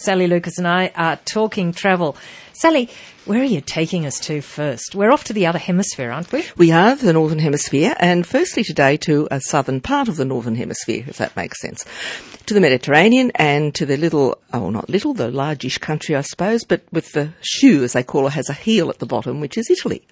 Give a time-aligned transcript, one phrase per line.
[0.00, 2.16] Sally Lucas and I are talking travel.
[2.54, 2.88] Sally,
[3.26, 4.94] where are you taking us to first?
[4.94, 6.42] We're off to the other hemisphere, aren't we?
[6.56, 10.54] We are the Northern Hemisphere, and firstly today to a southern part of the Northern
[10.54, 11.84] Hemisphere, if that makes sense.
[12.46, 16.64] To the Mediterranean and to the little, oh not little, the largish country I suppose,
[16.64, 19.56] but with the shoe, as they call it, has a heel at the bottom, which
[19.56, 20.02] is Italy.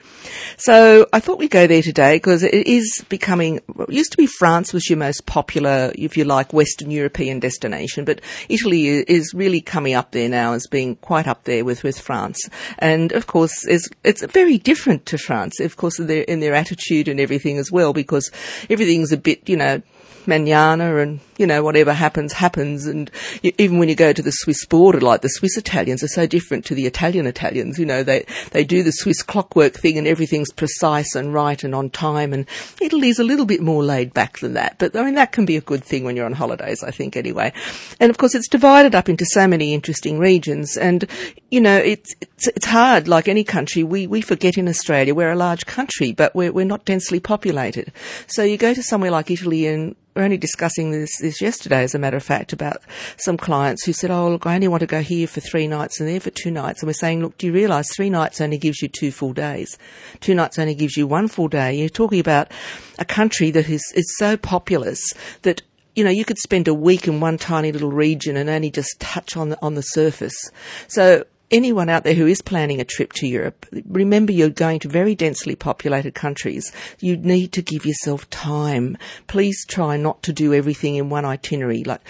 [0.57, 4.27] So I thought we'd go there today because it is becoming, it used to be
[4.27, 9.61] France was your most popular, if you like, Western European destination, but Italy is really
[9.61, 12.39] coming up there now as being quite up there with, with France.
[12.79, 16.55] And of course, it's, it's very different to France, of course, in their, in their
[16.55, 18.31] attitude and everything as well, because
[18.71, 19.83] everything's a bit, you know,
[20.27, 22.87] manana and, you know, whatever happens, happens.
[22.87, 23.11] And
[23.43, 26.67] even when you go to the Swiss border, like the Swiss Italians are so different
[26.67, 30.53] to the Italian Italians, you know, they, they do the Swiss clockwork thing and everything's
[30.53, 32.33] precise and right and on time.
[32.33, 32.47] And
[32.81, 34.79] Italy's a little bit more laid back than that.
[34.79, 37.17] But I mean, that can be a good thing when you're on holidays, I think,
[37.17, 37.53] anyway.
[38.01, 40.77] And of course, it's divided up into so many interesting regions.
[40.77, 41.07] And,
[41.51, 43.85] you know, it's, it's, it's hard, like any country.
[43.85, 47.93] We, we forget in Australia, we're a large country, but we're, we're not densely populated.
[48.27, 51.83] So you go to somewhere like Italy and we are only discussing this, this yesterday,
[51.83, 52.83] as a matter of fact, about
[53.19, 56.01] some clients who said, oh, look, I only want to go here for three nights
[56.01, 56.81] and there for two nights.
[56.81, 59.79] And we're saying, look, do you realise three nights only gives you two full days?
[60.21, 61.75] Two nights only gives you one full day.
[61.75, 62.51] You're talking about
[62.99, 65.01] a country that is, is so populous
[65.43, 65.63] that
[65.95, 69.01] you know, you could spend a week in one tiny little region and only just
[69.01, 70.49] touch on the, on the surface.
[70.87, 74.89] So anyone out there who is planning a trip to Europe, remember you're going to
[74.89, 76.73] very densely populated countries.
[77.01, 78.97] You need to give yourself time.
[79.27, 81.85] Please try not to do everything in one itinerary.
[81.85, 82.01] Like,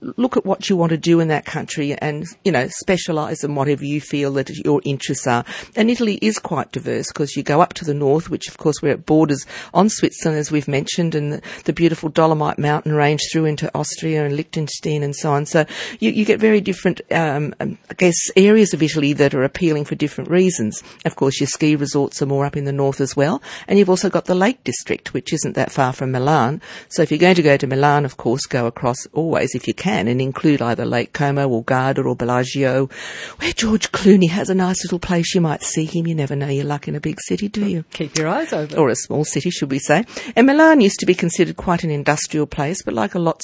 [0.00, 3.54] look at what you want to do in that country and, you know, specialise in
[3.54, 5.44] whatever you feel that your interests are.
[5.76, 8.80] And Italy is quite diverse because you go up to the north, which of course
[8.80, 13.20] where it borders on Switzerland, as we've mentioned, and the, the beautiful Dolomite mountain range
[13.32, 15.46] through into Austria and Liechtenstein and so on.
[15.46, 15.64] So
[15.98, 19.84] you, you get very different, um, um, I guess, areas of Italy that are appealing
[19.84, 20.82] for different reasons.
[21.04, 23.42] Of course, your ski resorts are more up in the north as well.
[23.66, 26.62] And you've also got the Lake District, which isn't that far from Milan.
[26.88, 29.74] So if you're going to go to Milan, of course, go across always if you
[29.74, 32.88] can can and include either Lake Como or Garda or Bellagio,
[33.38, 35.34] where George Clooney has a nice little place.
[35.34, 36.06] You might see him.
[36.06, 37.84] You never know your luck in a big city, do you?
[37.92, 38.78] Keep your eyes open.
[38.78, 40.04] Or a small city, should we say.
[40.36, 43.40] And Milan used to be considered quite an industrial place, but like a lot,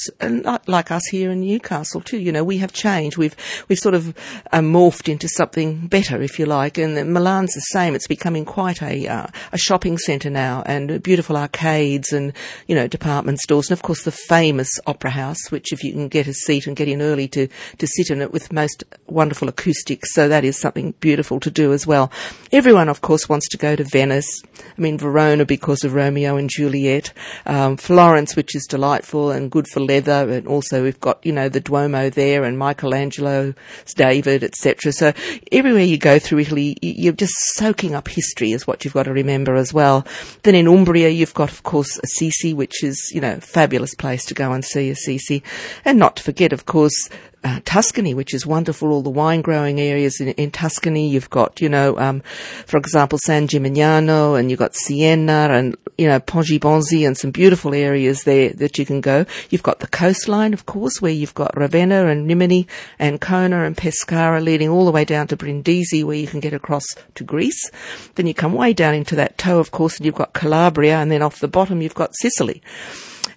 [0.67, 3.17] like us here in Newcastle too, you know, we have changed.
[3.17, 3.37] We've,
[3.69, 4.09] we've sort of
[4.53, 6.79] uh, morphed into something better, if you like.
[6.79, 7.95] And Milan's the same.
[7.95, 12.33] It's becoming quite a, uh, a shopping centre now and beautiful arcades and,
[12.67, 13.71] you know, department stores.
[13.71, 16.77] And of course the famous opera house, which if you can get a seat and
[16.77, 20.15] get in early to, to sit in it with most wonderful acoustics.
[20.15, 22.11] So that is something beautiful to do as well.
[22.53, 24.43] Everyone, of course, wants to go to Venice.
[24.45, 27.13] I mean, Verona because of Romeo and Juliet.
[27.47, 30.31] Um, Florence, which is delightful and good for leather.
[30.31, 33.55] And also we've got, you know, the Duomo there and Michelangelo's
[33.95, 34.93] David, etc.
[34.93, 35.13] So
[35.53, 39.13] everywhere you go through Italy, you're just soaking up history is what you've got to
[39.13, 40.07] remember as well.
[40.43, 44.35] Then in Umbria, you've got, of course, Assisi, which is, you know, fabulous place to
[44.35, 45.43] go and see Assisi.
[45.85, 47.11] And not forget, of course,
[47.45, 51.09] uh, Tuscany, which is wonderful, all the wine growing areas in, in Tuscany.
[51.09, 52.23] You've got, you know, um,
[52.67, 57.75] for example, San Gimignano and you've got Siena and, you know, Poggibonsi and some beautiful
[57.75, 59.27] areas there that you can go.
[59.51, 62.67] You've got the coastline, of course, where you've got Ravenna and Rimini
[62.99, 66.55] and Ancona and Pescara leading all the way down to Brindisi where you can get
[66.55, 67.71] across to Greece.
[68.15, 71.13] Then you come way down into that toe, of course, and you've got Calabria and
[71.13, 72.63] then off the bottom you've got Sicily.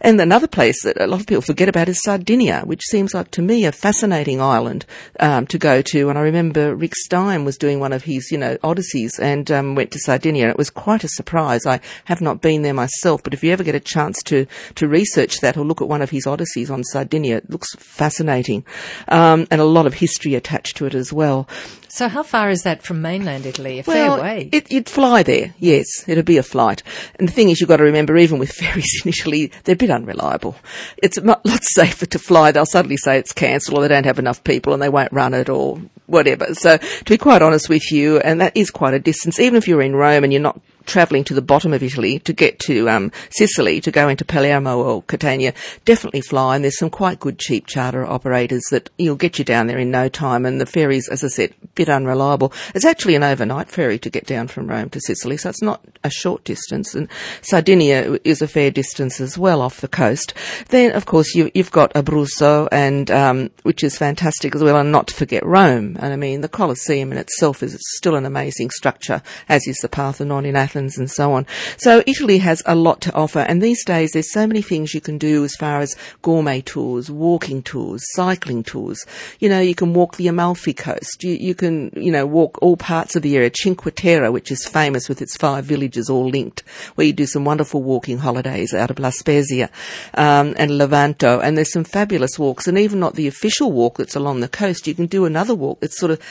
[0.07, 3.29] And another place that a lot of people forget about is Sardinia, which seems like
[3.31, 4.85] to me a fascinating island
[5.19, 6.07] um, to go to.
[6.07, 9.75] And I remember Rick Stein was doing one of his, you know, odysseys and um,
[9.75, 10.47] went to Sardinia.
[10.47, 11.65] It was quite a surprise.
[11.65, 14.87] I have not been there myself, but if you ever get a chance to to
[14.87, 18.63] research that or look at one of his odysseys on Sardinia, it looks fascinating,
[19.09, 21.49] um, and a lot of history attached to it as well.
[21.89, 23.79] So how far is that from mainland Italy?
[23.79, 24.49] A well, fair way.
[24.51, 25.87] It, you'd fly there, yes.
[26.07, 26.83] It'd be a flight.
[27.17, 29.89] And the thing is, you've got to remember, even with ferries initially, they're a bit
[29.97, 30.55] unreliable.
[30.97, 32.51] It's a lot safer to fly.
[32.51, 35.33] They'll suddenly say it's cancelled or they don't have enough people and they won't run
[35.33, 36.53] it or whatever.
[36.53, 39.67] So to be quite honest with you, and that is quite a distance, even if
[39.67, 42.89] you're in Rome and you're not travelling to the bottom of Italy to get to
[42.89, 45.53] um, Sicily, to go into Palermo or Catania,
[45.85, 46.55] definitely fly.
[46.55, 49.91] And there's some quite good cheap charter operators that you'll get you down there in
[49.91, 50.45] no time.
[50.45, 52.53] And the ferries, as I said, a bit unreliable.
[52.73, 55.81] It's actually an overnight ferry to get down from Rome to Sicily, so it's not
[56.03, 57.07] a short distance, and
[57.41, 60.33] Sardinia is a fair distance as well off the coast.
[60.69, 64.91] Then, of course, you, have got Abruzzo, and um, which is fantastic as well, and
[64.91, 65.97] not to forget Rome.
[65.99, 69.89] And I mean, the Colosseum in itself is still an amazing structure, as is the
[69.89, 71.45] Parthenon in Athens and so on.
[71.77, 75.01] So Italy has a lot to offer, and these days there's so many things you
[75.01, 79.05] can do as far as gourmet tours, walking tours, cycling tours.
[79.39, 81.23] You know, you can walk the Amalfi Coast.
[81.23, 83.51] You, you can, you know, walk all parts of the area.
[83.53, 86.63] Cinque Terre, which is famous with its five villages all linked,
[86.95, 89.69] where you do some wonderful walking holidays out of La Spezia
[90.13, 91.41] um, and Levanto.
[91.43, 94.87] And there's some fabulous walks, and even not the official walk that's along the coast.
[94.87, 96.21] You can do another walk that's sort of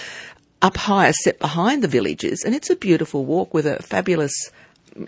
[0.63, 4.51] up higher, set behind the villages, and it's a beautiful walk with a fabulous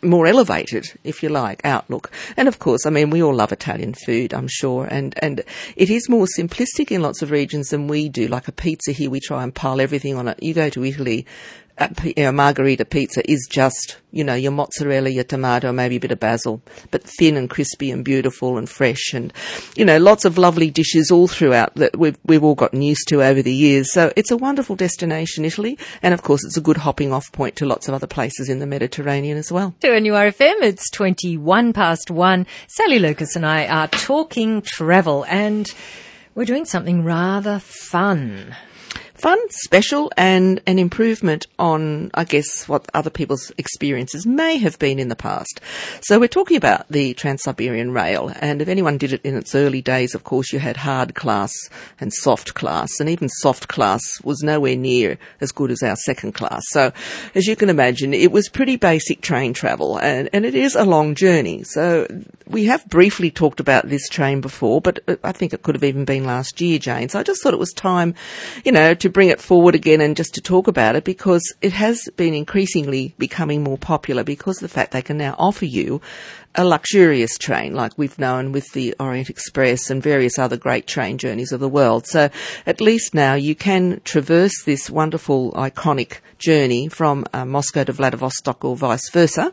[0.03, 2.11] more elevated, if you like, outlook.
[2.37, 5.43] And of course, I mean, we all love Italian food, I'm sure, and, and
[5.77, 8.29] it is more simplistic in lots of regions than we do.
[8.29, 10.43] Like a pizza here, we try and pile everything on it.
[10.43, 11.27] You go to Italy,
[11.79, 16.01] Uh, you know, margherita pizza is just, you know, your mozzarella, your tomato, maybe a
[16.01, 16.61] bit of basil,
[16.91, 19.33] but thin and crispy and beautiful and fresh and,
[19.77, 23.23] you know, lots of lovely dishes all throughout that we've, we've all gotten used to
[23.23, 23.93] over the years.
[23.93, 25.79] So it's a wonderful destination, Italy.
[26.03, 28.59] And of course, it's a good hopping off point to lots of other places in
[28.59, 29.75] the Mediterranean as well.
[29.81, 32.47] To NURFM, it's 21 past one.
[32.67, 35.73] Sally Lucas and I are talking travel and
[36.35, 38.57] we're doing something rather fun
[39.19, 44.99] fun, special, and an improvement on, I guess, what other people's experiences may have been
[44.99, 45.61] in the past.
[46.03, 49.83] So we're talking about the Trans-Siberian Rail, and if anyone did it in its early
[49.83, 51.53] days, of course, you had hard class
[52.01, 56.33] and soft class, and even soft class was nowhere near as good as our second
[56.33, 56.63] class.
[56.69, 56.93] So,
[57.35, 60.85] as you can imagine, it was pretty basic train travel, and, and it is a
[60.85, 61.65] long journey.
[61.65, 62.07] So
[62.47, 65.85] we have briefly talked about this train before, but uh, I think it could have
[65.85, 67.09] even been last year, Jane.
[67.09, 68.15] So I just thought it was time,
[68.65, 71.73] you know, to bring it forward again and just to talk about it because it
[71.73, 76.01] has been increasingly becoming more popular because of the fact they can now offer you
[76.55, 81.17] a luxurious train like we've known with the Orient Express and various other great train
[81.17, 82.07] journeys of the world.
[82.07, 82.31] So
[82.67, 88.65] at least now you can traverse this wonderful iconic journey from uh, Moscow to Vladivostok
[88.65, 89.53] or vice versa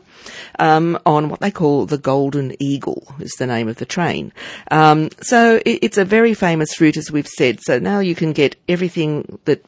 [0.58, 4.32] um, on what they call the Golden Eagle is the name of the train.
[4.70, 7.60] Um, so it, it's a very famous route as we've said.
[7.62, 9.64] So now you can get everything that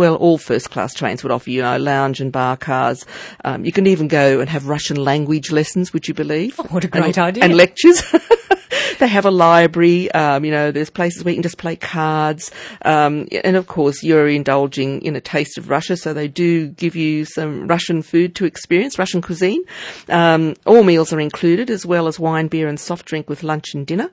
[0.00, 3.04] well, all first class trains would offer you, you know, lounge and bar cars.
[3.44, 6.54] Um, you can even go and have Russian language lessons, would you believe?
[6.58, 7.44] Oh, what a great and, idea.
[7.44, 8.02] And lectures.
[9.00, 10.10] they have a library.
[10.12, 12.50] Um, you know, there's places where you can just play cards.
[12.82, 16.94] Um, and of course, you're indulging in a taste of Russia, so they do give
[16.94, 19.62] you some Russian food to experience, Russian cuisine.
[20.08, 23.74] Um, all meals are included, as well as wine, beer, and soft drink with lunch
[23.74, 24.10] and dinner.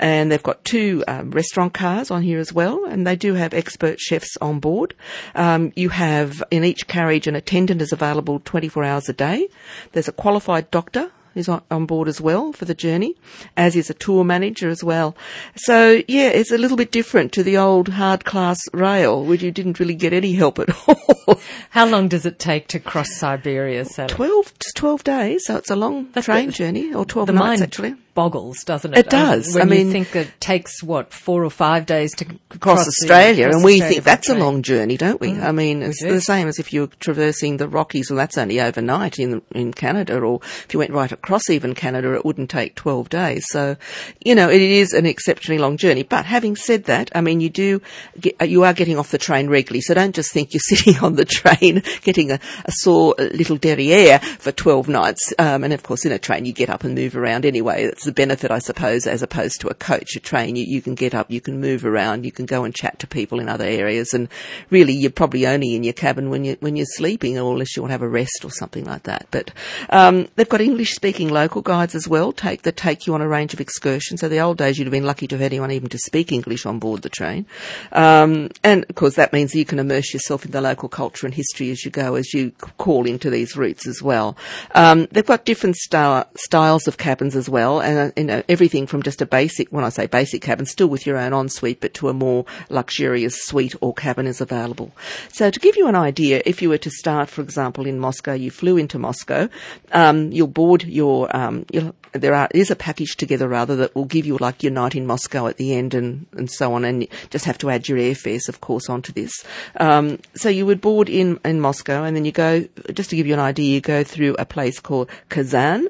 [0.00, 3.54] And they've got two um, restaurant cars on here as well, and they do have
[3.54, 4.94] expert chefs on board.
[5.34, 9.48] Um, you have in each carriage an attendant is available 24 hours a day.
[9.92, 13.16] There's a qualified doctor is on, on board as well for the journey,
[13.56, 15.16] as is a tour manager as well.
[15.56, 19.50] So yeah, it's a little bit different to the old hard class rail, where you
[19.50, 21.40] didn't really get any help at all.
[21.70, 24.08] How long does it take to cross Siberia, Sally?
[24.08, 25.46] Twelve, just twelve days.
[25.46, 28.92] So it's a long That's train the, journey, or twelve nights mind, actually boggles, doesn't
[28.92, 28.98] it?
[28.98, 29.56] It does.
[29.56, 33.48] I mean, you think it takes what four or five days to cross, cross Australia,
[33.48, 35.32] the, and we think that's a long journey, don't we?
[35.32, 38.60] Mm, I mean, it's the same as if you're traversing the Rockies, and that's only
[38.60, 42.74] overnight in in Canada, or if you went right across even Canada, it wouldn't take
[42.74, 43.44] twelve days.
[43.48, 43.76] So,
[44.24, 46.02] you know, it is an exceptionally long journey.
[46.02, 47.80] But having said that, I mean, you do
[48.20, 51.14] get, you are getting off the train regularly, so don't just think you're sitting on
[51.14, 55.32] the train getting a, a sore little derriere for twelve nights.
[55.38, 57.90] Um, and of course, in a train, you get up and move around anyway.
[58.02, 60.96] That's the benefit, I suppose as opposed to a coach, a train, you, you can
[60.96, 63.64] get up, you can move around, you can go and chat to people in other
[63.64, 64.28] areas, and
[64.70, 67.82] really you're probably only in your cabin when you when you're sleeping, or unless you
[67.82, 69.28] want to have a rest or something like that.
[69.30, 69.52] But
[69.90, 73.54] um, they've got English-speaking local guides as well, take that take you on a range
[73.54, 74.20] of excursions.
[74.20, 76.66] So the old days you'd have been lucky to have anyone even to speak English
[76.66, 77.46] on board the train,
[77.92, 81.36] um, and of course that means you can immerse yourself in the local culture and
[81.36, 84.36] history as you go, as you call into these routes as well.
[84.74, 88.72] Um, they've got different style, styles of cabins as well, and uh, you know everything
[88.72, 91.80] everything from just a basic, when I say basic cabin, still with your own ensuite,
[91.80, 94.92] but to a more luxurious suite or cabin is available.
[95.32, 98.32] So to give you an idea, if you were to start, for example, in Moscow,
[98.32, 99.48] you flew into Moscow,
[99.92, 104.06] um, you'll board your, um, you'll, there are, is a package together rather that will
[104.06, 107.02] give you like your night in Moscow at the end and, and so on, and
[107.02, 109.32] you just have to add your airfares, of course, onto this.
[109.76, 113.26] Um, so you would board in, in Moscow and then you go, just to give
[113.26, 115.88] you an idea, you go through a place called Kazan,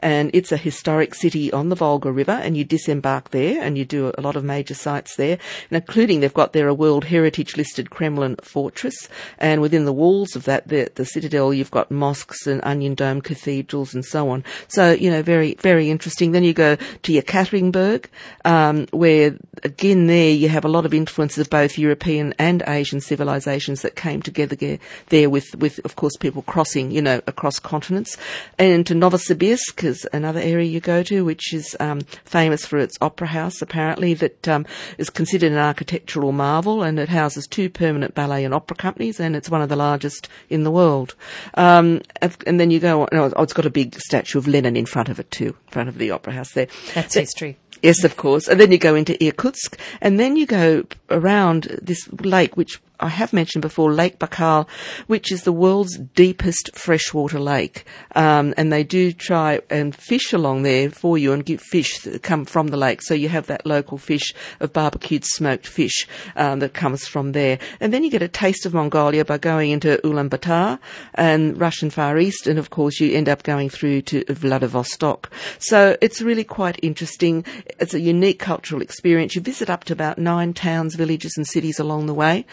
[0.00, 3.84] and it's a historic city on the Volga River, and you disembark there, and you
[3.84, 5.38] do a lot of major sites there,
[5.70, 10.44] including they've got there a World Heritage listed Kremlin fortress, and within the walls of
[10.44, 14.44] that, the, the citadel, you've got mosques and onion dome cathedrals and so on.
[14.68, 16.32] So you know, very very interesting.
[16.32, 18.06] Then you go to Yekaterinburg,
[18.44, 23.00] um, where again there you have a lot of influences of both European and Asian
[23.00, 24.78] civilizations that came together
[25.08, 28.16] there with with of course people crossing you know across continents,
[28.58, 32.96] and to Novosibirsk is another area you go to, which is um, famous for its
[33.00, 34.64] opera house apparently that um,
[34.98, 39.34] is considered an architectural marvel, and it houses two permanent ballet and opera companies, and
[39.34, 41.14] it's one of the largest in the world.
[41.54, 42.02] Um,
[42.46, 45.18] and then you go, oh, it's got a big statue of Lenin in front of
[45.18, 46.68] it too, in front of the opera house there.
[46.94, 47.56] That's history.
[47.82, 48.48] Yes, of course.
[48.48, 53.08] And then you go into Irkutsk, and then you go around this lake, which I
[53.08, 54.68] have mentioned before Lake Baikal,
[55.06, 57.84] which is the world's deepest freshwater lake.
[58.16, 62.22] Um, and they do try and fish along there for you and get fish that
[62.22, 63.02] come from the lake.
[63.02, 67.58] So you have that local fish of barbecued smoked fish um, that comes from there.
[67.80, 70.78] And then you get a taste of Mongolia by going into Ulaanbaatar
[71.14, 72.46] and Russian Far East.
[72.46, 75.30] And of course, you end up going through to Vladivostok.
[75.58, 77.44] So it's really quite interesting.
[77.78, 79.36] It's a unique cultural experience.
[79.36, 82.44] You visit up to about nine towns, villages, and cities along the way.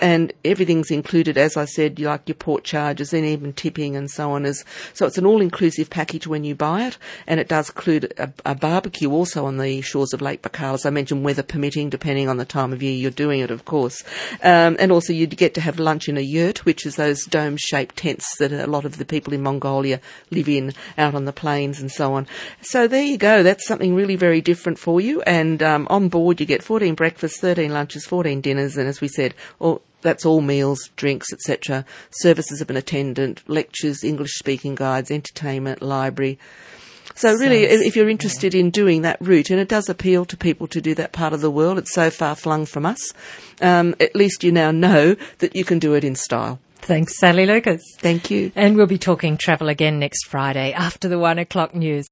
[0.00, 4.32] And everything's included, as I said, like your port charges and even tipping and so
[4.32, 4.44] on.
[4.44, 8.32] Is so it's an all-inclusive package when you buy it, and it does include a,
[8.44, 12.28] a barbecue also on the shores of Lake Baikal, as I mentioned, weather permitting, depending
[12.28, 14.02] on the time of year you're doing it, of course.
[14.42, 17.96] Um, and also you get to have lunch in a yurt, which is those dome-shaped
[17.96, 20.00] tents that a lot of the people in Mongolia
[20.30, 22.26] live in out on the plains and so on.
[22.62, 23.42] So there you go.
[23.42, 25.22] That's something really very different for you.
[25.22, 29.08] And um, on board you get 14 breakfasts, 13 lunches, 14 dinners, and as we
[29.08, 31.84] said, or that's all meals, drinks, etc.
[32.10, 36.38] Services of an attendant, lectures, English speaking guides, entertainment, library.
[37.14, 38.60] So really, if you're interested yeah.
[38.60, 41.40] in doing that route, and it does appeal to people to do that part of
[41.40, 43.12] the world, it's so far flung from us.
[43.60, 46.58] Um, at least you now know that you can do it in style.
[46.76, 47.80] Thanks, Sally Lucas.
[47.98, 48.50] Thank you.
[48.56, 52.00] And we'll be talking travel again next Friday after the one o'clock news.